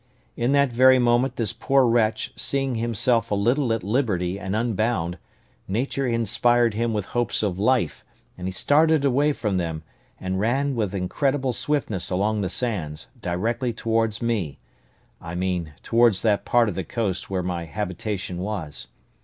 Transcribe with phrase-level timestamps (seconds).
[0.35, 5.19] In that very moment this poor wretch, seeing himself a little at liberty and unbound,
[5.67, 8.03] Nature inspired him with hopes of life,
[8.35, 9.83] and he started away from them,
[10.19, 14.57] and ran with incredible swiftness along the sands, directly towards me;
[15.21, 18.87] I mean towards that part of the coast where my habitation was.